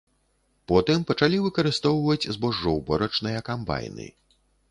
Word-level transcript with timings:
Потым 0.69 1.03
пачалі 1.09 1.37
выкарыстоўваць 1.47 2.29
збожжаўборачныя 2.39 3.45
камбайны. 3.51 4.07